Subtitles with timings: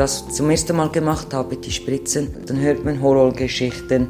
[0.00, 4.08] das zum ersten Mal gemacht habe, die Spritzen, dann hört man Horrorgeschichten,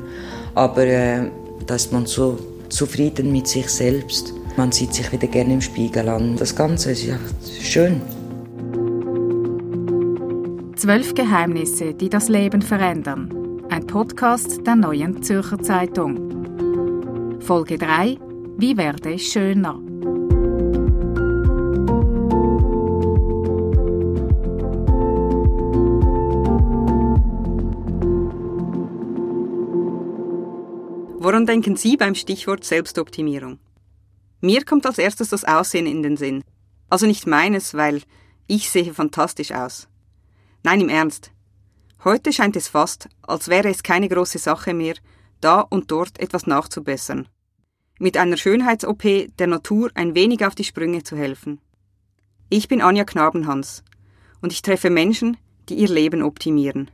[0.54, 1.28] aber äh,
[1.66, 2.38] da ist man so
[2.68, 4.32] zufrieden mit sich selbst.
[4.56, 6.36] Man sieht sich wieder gerne im Spiegel an.
[6.36, 7.18] Das Ganze ist ja
[7.60, 8.00] schön.
[10.76, 13.60] Zwölf Geheimnisse, die das Leben verändern.
[13.68, 17.40] Ein Podcast der Neuen Zürcher Zeitung.
[17.40, 18.16] Folge 3.
[18.58, 19.80] Wie werde ich schöner?
[31.40, 33.60] Woran denken Sie beim Stichwort Selbstoptimierung?
[34.42, 36.44] Mir kommt als erstes das Aussehen in den Sinn.
[36.90, 38.02] Also nicht meines, weil
[38.46, 39.88] ich sehe fantastisch aus.
[40.64, 41.30] Nein, im Ernst.
[42.04, 44.96] Heute scheint es fast, als wäre es keine große Sache mehr,
[45.40, 47.26] da und dort etwas nachzubessern.
[47.98, 51.58] Mit einer Schönheits-OP der Natur ein wenig auf die Sprünge zu helfen.
[52.50, 53.82] Ich bin Anja Knabenhans
[54.42, 55.38] und ich treffe Menschen,
[55.70, 56.90] die ihr Leben optimieren.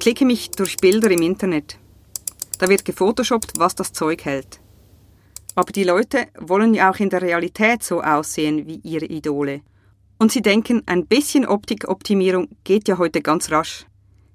[0.00, 1.76] Ich klicke mich durch Bilder im Internet.
[2.58, 4.58] Da wird gefotoshoppt, was das Zeug hält.
[5.54, 9.60] Aber die Leute wollen ja auch in der Realität so aussehen wie ihre Idole.
[10.18, 13.84] Und sie denken, ein bisschen Optikoptimierung geht ja heute ganz rasch.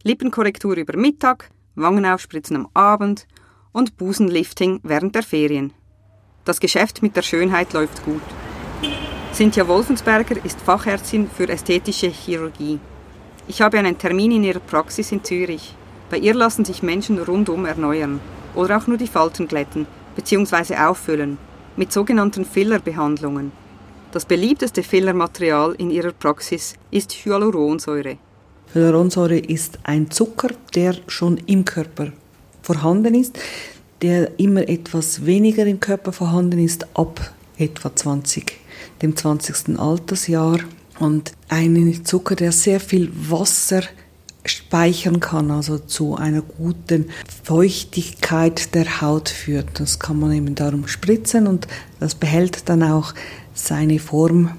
[0.04, 3.26] Lippenkorrektur über Mittag, Wangenaufspritzen am Abend
[3.72, 5.74] und Busenlifting während der Ferien.
[6.44, 8.22] Das Geschäft mit der Schönheit läuft gut.
[9.34, 12.80] Cynthia Wolfensberger ist Fachärztin für ästhetische Chirurgie.
[13.48, 15.76] Ich habe einen Termin in ihrer Praxis in Zürich.
[16.10, 18.20] Bei ihr lassen sich Menschen rundum erneuern
[18.56, 20.76] oder auch nur die Falten glätten bzw.
[20.78, 21.38] auffüllen
[21.76, 23.52] mit sogenannten Fillerbehandlungen.
[24.12, 28.18] Das beliebteste Fillermaterial in ihrer Praxis ist Hyaluronsäure.
[28.74, 32.14] Hyaluronsäure ist ein Zucker, der schon im Körper
[32.64, 33.38] vorhanden ist,
[34.02, 38.54] der immer etwas weniger im Körper vorhanden ist ab etwa 20,
[39.02, 39.78] dem 20.
[39.78, 40.60] Altersjahr
[41.00, 43.82] und einen Zucker, der sehr viel Wasser
[44.46, 47.10] speichern kann, also zu einer guten
[47.44, 49.80] Feuchtigkeit der Haut führt.
[49.80, 51.68] Das kann man eben darum spritzen und
[52.00, 53.14] das behält dann auch
[53.54, 54.52] seine Form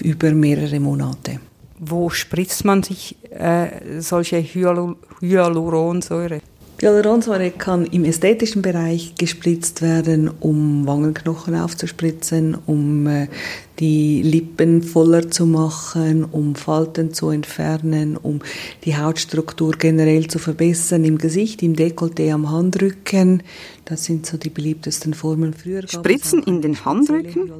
[0.00, 1.40] über mehrere Monate.
[1.78, 6.40] Wo spritzt man sich äh, solche Hyaluronsäure?
[6.82, 13.28] Hyaluronsäure kann im ästhetischen Bereich gespritzt werden, um Wangenknochen aufzuspritzen, um äh,
[13.80, 18.40] die Lippen voller zu machen, um Falten zu entfernen, um
[18.84, 23.42] die Hautstruktur generell zu verbessern im Gesicht, im Dekolleté, am Handrücken.
[23.84, 25.86] Das sind so die beliebtesten Formen früher.
[25.86, 27.52] Spritzen in den Handrücken?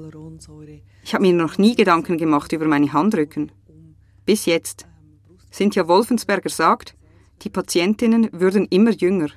[1.05, 3.53] Ich habe mir noch nie Gedanken gemacht über meine Handrücken.
[4.25, 4.87] Bis jetzt.
[5.53, 6.95] Cynthia Wolfensberger sagt,
[7.43, 9.29] die Patientinnen würden immer jünger.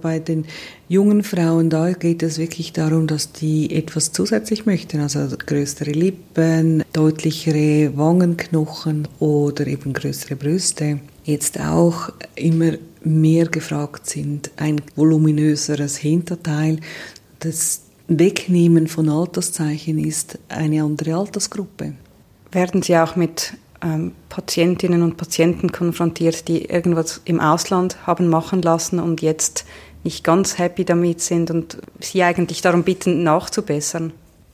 [0.00, 0.46] Bei den
[0.88, 6.84] jungen Frauen da geht es wirklich darum, dass die etwas zusätzlich möchten, also größere Lippen,
[6.92, 11.00] deutlichere Wangenknochen oder eben größere Brüste.
[11.24, 12.72] Jetzt auch immer
[13.02, 16.80] mehr gefragt sind ein voluminöseres Hinterteil.
[17.40, 21.94] Das Wegnehmen von Alterszeichen ist eine andere Altersgruppe.
[22.52, 28.62] Werden Sie auch mit ähm, Patientinnen und Patienten konfrontiert, die irgendwas im Ausland haben machen
[28.62, 29.64] lassen und jetzt
[30.04, 34.12] nicht ganz happy damit sind und sie eigentlich darum bitten, nachzubessern?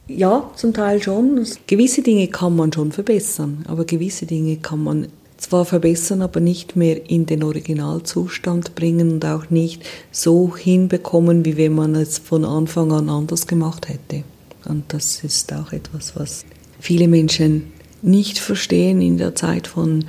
[0.08, 1.44] Ja, zum Teil schon.
[1.66, 6.76] Gewisse Dinge kann man schon verbessern, aber gewisse Dinge kann man zwar verbessern, aber nicht
[6.76, 12.44] mehr in den Originalzustand bringen und auch nicht so hinbekommen, wie wenn man es von
[12.44, 14.24] Anfang an anders gemacht hätte.
[14.64, 16.44] Und das ist auch etwas, was
[16.80, 17.72] viele Menschen
[18.02, 19.00] nicht verstehen.
[19.00, 20.04] In der Zeit von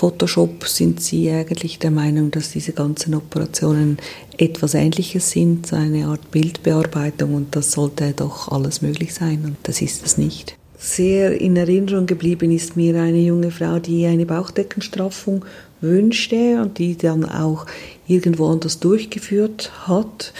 [0.00, 3.98] Photoshop sind sie eigentlich der Meinung, dass diese ganzen Operationen
[4.38, 9.56] etwas Ähnliches sind, so eine Art Bildbearbeitung und das sollte doch alles möglich sein und
[9.64, 10.56] das ist es nicht.
[10.78, 15.44] Sehr in Erinnerung geblieben ist mir eine junge Frau, die eine Bauchdeckenstraffung
[15.82, 17.66] wünschte und die dann auch
[18.08, 20.32] irgendwo anders durchgeführt hat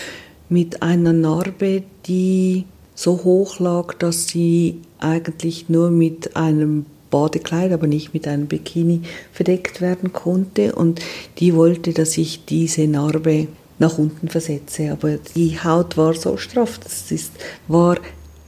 [0.49, 2.65] mit einer Narbe, die
[2.95, 9.03] so hoch lag, dass sie eigentlich nur mit einem Badekleid, aber nicht mit einem Bikini
[9.33, 10.75] verdeckt werden konnte.
[10.75, 11.01] Und
[11.39, 13.49] die wollte, dass ich diese Narbe
[13.79, 14.93] nach unten versetze.
[14.93, 17.33] Aber die Haut war so straff, das ist,
[17.67, 17.97] war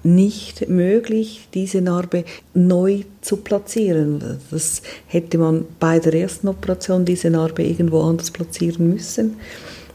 [0.04, 4.38] nicht möglich, diese Narbe neu zu platzieren.
[4.50, 9.36] Das hätte man bei der ersten Operation diese Narbe irgendwo anders platzieren müssen.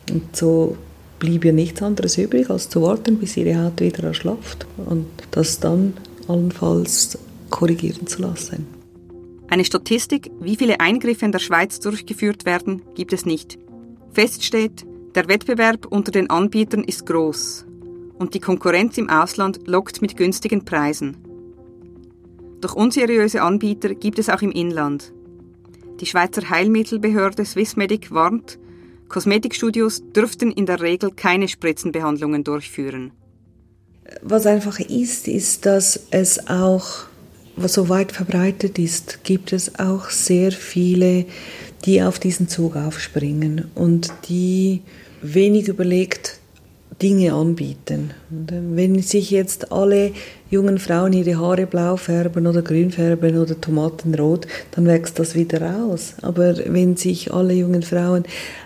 [0.10, 0.78] Und so
[1.20, 5.60] blieb ihr nichts anderes übrig, als zu warten, bis ihre Haut wieder erschlafft und das
[5.60, 5.94] dann
[6.28, 7.18] allenfalls
[7.50, 8.68] korrigieren zu lassen.
[9.50, 13.58] Eine Statistik, wie viele Eingriffe in der Schweiz durchgeführt werden, gibt es nicht.
[14.12, 14.86] Fest steht,
[15.16, 17.66] der Wettbewerb unter den Anbietern ist groß
[18.20, 21.18] und die Konkurrenz im Ausland lockt mit günstigen Preisen.
[22.62, 25.14] Doch unseriöse Anbieter gibt es auch im Inland.
[26.00, 28.60] Die Schweizer Heilmittelbehörde Swissmedic warnt,
[29.08, 33.12] Kosmetikstudios dürften in der Regel keine Spritzenbehandlungen durchführen.
[34.22, 37.06] Was einfach ist, ist, dass es auch,
[37.56, 41.26] was so weit verbreitet ist, gibt es auch sehr viele,
[41.86, 44.82] die auf diesen Zug aufspringen und die
[45.22, 46.40] wenig überlegt
[47.02, 48.12] Dinge anbieten.
[48.32, 50.12] Äh, wenn sich jetzt alle
[50.50, 55.86] jungen Frauen ihre Haare blau färben oder grün färben oder Tomatenrot, dann wächst das wieder
[55.86, 56.16] aus.
[56.22, 58.24] Aber wenn sich alle jungen Frauen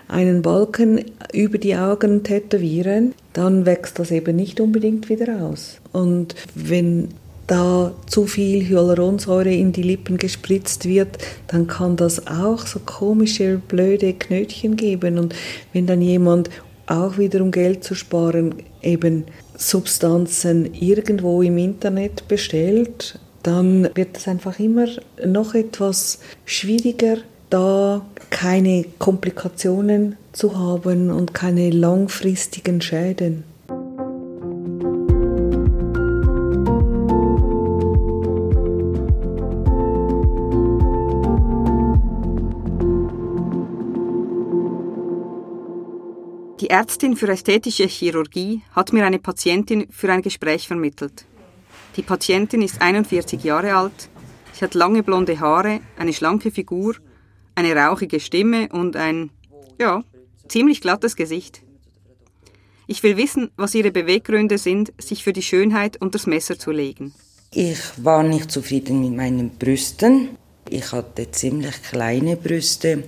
[0.08, 5.78] einen Balken über die Augen tätowieren, dann wächst das eben nicht unbedingt wieder aus.
[5.92, 7.08] Und wenn
[7.46, 11.18] da zu viel Hyaluronsäure in die Lippen gespritzt wird,
[11.48, 15.18] dann kann das auch so komische, blöde Knötchen geben.
[15.18, 15.34] Und
[15.72, 16.50] wenn dann jemand
[16.86, 19.24] auch wieder um Geld zu sparen, eben
[19.56, 24.86] Substanzen irgendwo im Internet bestellt, dann wird es einfach immer
[25.24, 27.16] noch etwas schwieriger,
[27.50, 33.44] da keine Komplikationen zu haben und keine langfristigen Schäden.
[46.72, 51.26] Ärztin für ästhetische Chirurgie hat mir eine Patientin für ein Gespräch vermittelt.
[51.98, 54.08] Die Patientin ist 41 Jahre alt,
[54.54, 56.94] sie hat lange blonde Haare, eine schlanke Figur,
[57.54, 59.28] eine rauchige Stimme und ein,
[59.78, 60.02] ja,
[60.48, 61.60] ziemlich glattes Gesicht.
[62.86, 66.70] Ich will wissen, was ihre Beweggründe sind, sich für die Schönheit unter das Messer zu
[66.70, 67.12] legen.
[67.50, 70.38] Ich war nicht zufrieden mit meinen Brüsten.
[70.70, 73.04] Ich hatte ziemlich kleine Brüste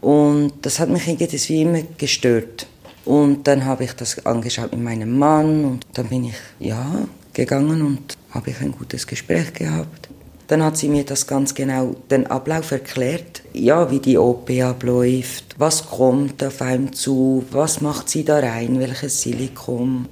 [0.00, 2.66] und das hat mich irgendwie immer gestört.
[3.06, 6.84] Und dann habe ich das angeschaut mit meinem Mann und dann bin ich ja
[7.32, 10.08] gegangen und habe ich ein gutes Gespräch gehabt.
[10.48, 15.54] Dann hat sie mir das ganz genau den Ablauf erklärt, ja, wie die OP abläuft,
[15.58, 20.08] was kommt auf einem zu, was macht sie da rein, welches Silikon.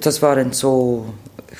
[0.00, 1.06] Das waren so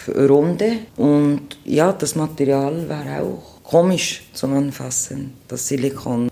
[0.09, 6.31] Runde und ja, das Material war auch komisch zum Anfassen, das Silikon.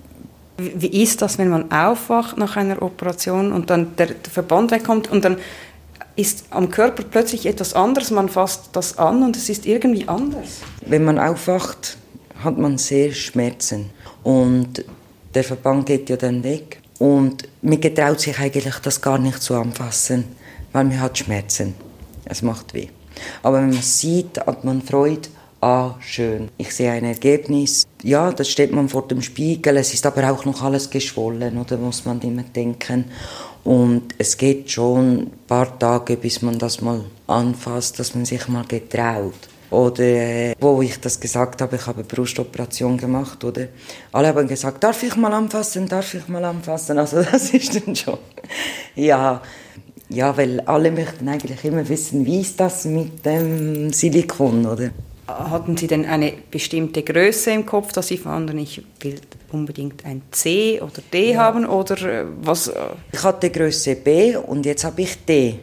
[0.56, 5.24] Wie ist das, wenn man aufwacht nach einer Operation und dann der, Verband wegkommt und
[5.24, 5.38] dann
[6.16, 10.60] ist am Körper plötzlich etwas anderes, man fasst das an und es ist irgendwie anders?
[10.86, 11.96] Wenn man aufwacht,
[12.42, 13.90] hat man sehr Schmerzen
[14.22, 14.84] und
[15.34, 19.54] der Verband geht ja dann weg und man getraut sich eigentlich das gar nicht zu
[19.54, 20.24] anfassen,
[20.72, 21.74] weil man hat Schmerzen.
[22.24, 22.88] Es macht weh.
[23.42, 25.28] Aber wenn man sieht, hat man Freude
[25.64, 27.86] ah, schön, ich sehe ein Ergebnis.
[28.02, 31.78] Ja, das steht man vor dem Spiegel, es ist aber auch noch alles geschwollen, oder
[31.78, 33.06] muss man immer denken.
[33.64, 38.46] Und es geht schon ein paar Tage, bis man das mal anfasst, dass man sich
[38.48, 39.48] mal getraut.
[39.70, 43.68] Oder äh, wo ich das gesagt habe, ich habe eine Brustoperation gemacht, oder?
[44.12, 46.98] Alle haben gesagt, darf ich mal anfassen, darf ich mal anfassen?
[46.98, 48.18] Also das ist dann schon,
[48.94, 49.40] ja,
[50.10, 54.90] ja, weil alle möchten eigentlich immer wissen, wie ist das mit dem Silikon, oder?
[55.26, 60.22] Hatten Sie denn eine bestimmte Größe im Kopf, dass Sie fanden, ich will unbedingt ein
[60.30, 61.38] C oder D ja.
[61.38, 62.70] haben oder äh, was?
[63.12, 65.60] Ich hatte Größe B und jetzt habe ich D.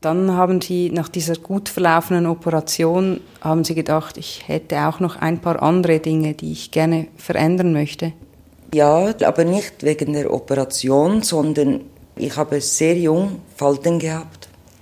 [0.00, 5.16] Dann haben Sie nach dieser gut verlaufenden Operation haben Sie gedacht, ich hätte auch noch
[5.16, 8.12] ein paar andere Dinge, die ich gerne verändern möchte.
[8.72, 11.80] Ja, aber nicht wegen der Operation, sondern
[12.16, 14.39] ich habe sehr jung Falten gehabt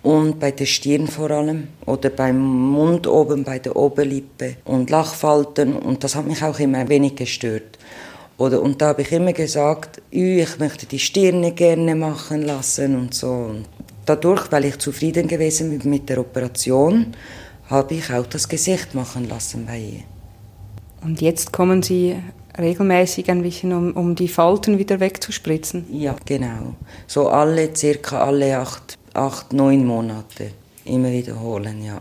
[0.08, 5.74] und bei der Stirn vor allem oder beim Mund oben bei der Oberlippe und Lachfalten
[5.74, 7.78] und das hat mich auch immer ein wenig gestört.
[8.38, 13.12] Oder, und da habe ich immer gesagt, ich möchte die Stirne gerne machen lassen und
[13.12, 13.28] so.
[13.28, 13.66] Und
[14.06, 17.14] dadurch, weil ich zufrieden gewesen bin mit der Operation,
[17.68, 20.04] habe ich auch das Gesicht machen lassen bei ihr.
[21.04, 22.16] Und jetzt kommen Sie
[22.56, 25.84] regelmäßig ein bisschen, um, um die Falten wieder wegzuspritzen?
[25.92, 26.76] Ja, genau.
[27.06, 30.52] So alle, circa alle acht acht, neun Monate
[30.84, 32.00] immer wiederholen, ja.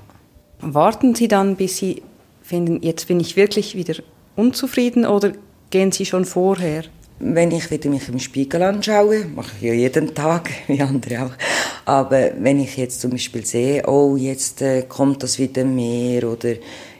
[0.59, 2.01] Warten Sie dann, bis Sie
[2.41, 3.95] finden, jetzt bin ich wirklich wieder
[4.35, 5.33] unzufrieden oder
[5.69, 6.83] gehen Sie schon vorher?
[7.19, 11.31] Wenn ich wieder mich im Spiegel anschaue, mache ich ja jeden Tag, wie andere auch,
[11.85, 16.53] aber wenn ich jetzt zum Beispiel sehe, oh, jetzt äh, kommt das wieder mehr oder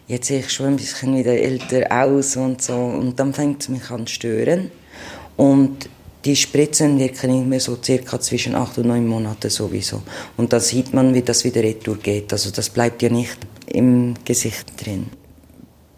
[0.08, 3.70] jetzt sehe ich schon ein bisschen wieder älter aus und so und dann fängt es
[3.70, 4.72] mich an zu stören
[5.36, 5.90] und
[6.26, 10.02] die Spritzen wirken immer so circa zwischen acht und neun Monaten sowieso.
[10.36, 12.34] Und da sieht man, wie das wieder retour geht.
[12.34, 15.08] Also das bleibt ja nicht im Gesicht drin.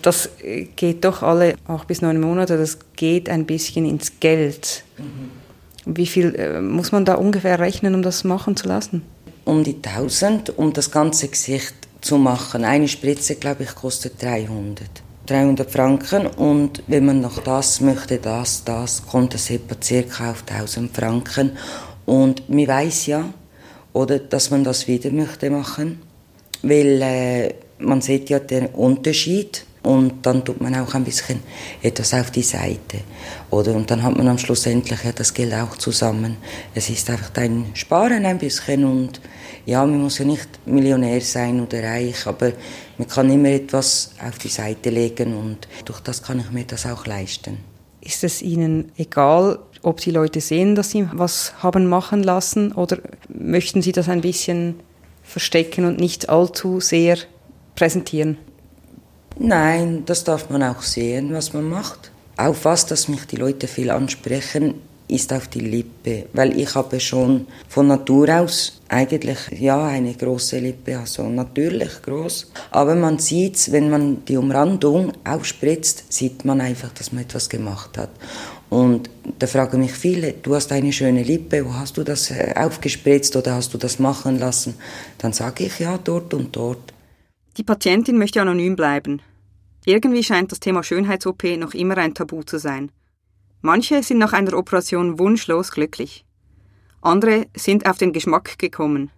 [0.02, 0.30] Das
[0.76, 4.84] geht doch alle acht bis neun Monate, das geht ein bisschen ins Geld.
[4.98, 5.96] Mhm.
[5.96, 9.02] Wie viel äh, muss man da ungefähr rechnen, um das machen zu lassen?
[9.46, 12.64] Um die 1000, um das ganze Gesicht zu machen.
[12.64, 14.88] Eine Spritze, glaube ich, kostet 300.
[15.30, 20.44] 300 Franken und wenn man noch das möchte, das, das, kommt es etwa circa auf
[20.48, 21.52] 1000 Franken.
[22.06, 23.26] Und man weiß ja,
[23.94, 26.02] oder, dass man das wieder möchte machen,
[26.64, 31.40] weil äh, man sieht ja den Unterschied und dann tut man auch ein bisschen
[31.82, 33.00] etwas auf die Seite.
[33.50, 33.76] Oder?
[33.76, 36.38] Und dann hat man am Schluss endlich ja das Geld auch zusammen.
[36.74, 39.22] Es ist einfach ein Sparen ein bisschen und
[39.66, 42.52] ja, man muss ja nicht Millionär sein oder reich, aber
[43.00, 46.86] man kann immer etwas auf die Seite legen und durch das kann ich mir das
[46.86, 47.58] auch leisten.
[48.02, 52.98] Ist es Ihnen egal, ob die Leute sehen, dass Sie was haben machen lassen oder
[53.30, 54.82] möchten Sie das ein bisschen
[55.24, 57.18] verstecken und nicht allzu sehr
[57.76, 58.38] präsentieren?
[59.38, 62.12] Nein, das darf man auch sehen, was man macht.
[62.36, 64.76] Auf was, dass mich die Leute viel ansprechen,
[65.10, 70.60] ist auf die Lippe, weil ich habe schon von Natur aus eigentlich ja eine große
[70.60, 72.52] Lippe, also natürlich groß.
[72.72, 77.98] Aber man sieht, wenn man die Umrandung aufspritzt, sieht man einfach, dass man etwas gemacht
[77.98, 78.12] hat.
[78.70, 82.54] Und da fragen mich viele, du hast eine schöne Lippe, wo hast du das äh,
[82.56, 84.76] aufgespritzt oder hast du das machen lassen?
[85.18, 86.94] Dann sage ich ja dort und dort.
[87.58, 89.22] Die Patientin möchte anonym bleiben.
[89.86, 92.92] Irgendwie scheint das Thema Schönheits-OP noch immer ein Tabu zu sein.
[93.62, 96.24] Manche sind nach einer Operation wunschlos glücklich.
[97.02, 99.12] Andere sind auf den Geschmack gekommen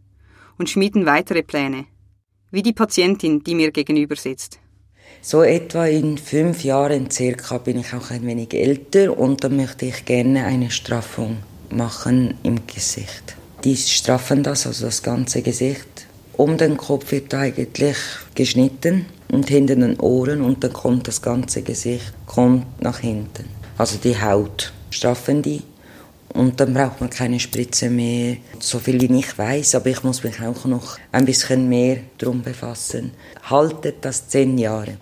[0.57, 1.86] und schmieden weitere Pläne.
[2.50, 4.57] Wie die Patientin, die mir gegenüber sitzt.
[5.21, 9.86] So etwa in fünf Jahren circa bin ich auch ein wenig älter und dann möchte
[9.86, 11.38] ich gerne eine Straffung
[11.69, 13.36] machen im Gesicht.
[13.63, 16.07] Die straffen das, also das ganze Gesicht.
[16.33, 17.98] Um den Kopf wird eigentlich
[18.33, 23.97] geschnitten und hinter den Ohren und dann kommt das ganze Gesicht kommt nach hinten also
[23.97, 25.63] die Haut, straffen die.
[26.35, 30.23] Und dann braucht man keine Spritze mehr, so viel wie ich weiß, aber ich muss
[30.23, 33.11] mich auch noch ein bisschen mehr drum befassen.
[33.50, 34.97] Haltet das zehn Jahre.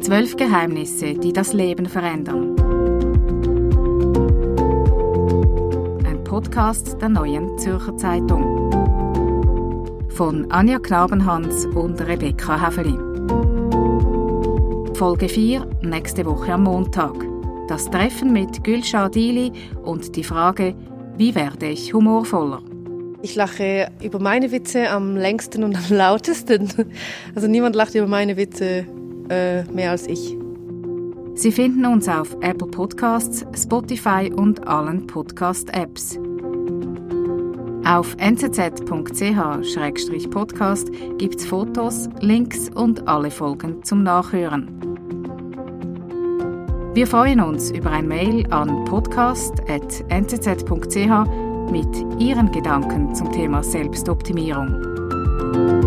[0.00, 2.54] Zwölf Geheimnisse, die das Leben verändern.
[6.06, 8.70] Ein Podcast der neuen Zürcher Zeitung.
[10.10, 13.15] Von Anja Knabenhans und Rebecca Häfeli.
[14.96, 17.12] Folge 4 nächste Woche am Montag.
[17.68, 19.52] Das Treffen mit Gülşah Dili
[19.84, 20.74] und die Frage,
[21.18, 22.62] wie werde ich humorvoller?
[23.20, 26.72] Ich lache über meine Witze am längsten und am lautesten.
[27.34, 28.86] Also niemand lacht über meine Witze
[29.28, 30.34] äh, mehr als ich.
[31.34, 36.18] Sie finden uns auf Apple Podcasts, Spotify und allen Podcast-Apps.
[37.84, 38.78] Auf nzz.ch-podcast
[41.18, 44.85] gibt es Fotos, Links und alle Folgen zum Nachhören.
[46.96, 51.88] Wir freuen uns über ein Mail an podcast.nzz.ch mit
[52.18, 55.85] Ihren Gedanken zum Thema Selbstoptimierung.